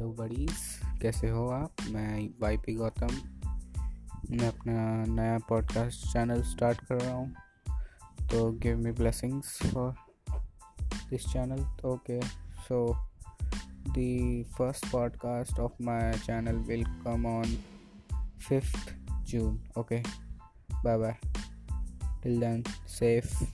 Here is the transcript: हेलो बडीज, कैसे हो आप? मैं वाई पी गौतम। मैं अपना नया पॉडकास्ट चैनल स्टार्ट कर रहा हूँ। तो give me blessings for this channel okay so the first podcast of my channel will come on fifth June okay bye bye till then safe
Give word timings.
हेलो 0.00 0.12
बडीज, 0.12 0.52
कैसे 1.02 1.28
हो 1.28 1.48
आप? 1.48 1.72
मैं 1.90 2.28
वाई 2.40 2.56
पी 2.56 2.74
गौतम। 2.74 3.08
मैं 4.30 4.48
अपना 4.48 5.04
नया 5.14 5.38
पॉडकास्ट 5.38 6.12
चैनल 6.12 6.42
स्टार्ट 6.42 6.80
कर 6.80 6.94
रहा 6.94 7.14
हूँ। 7.14 7.34
तो 8.28 8.52
give 8.52 8.78
me 8.78 8.92
blessings 8.92 9.58
for 9.74 9.94
this 11.10 11.26
channel 11.32 11.66
okay 11.84 12.20
so 12.68 13.08
the 13.88 14.44
first 14.58 14.90
podcast 14.92 15.58
of 15.58 15.72
my 15.82 16.12
channel 16.26 16.56
will 16.56 16.84
come 16.84 17.26
on 17.26 17.58
fifth 18.48 18.94
June 19.22 19.62
okay 19.78 20.02
bye 20.84 20.98
bye 20.98 21.18
till 22.22 22.40
then 22.40 22.62
safe 22.88 23.44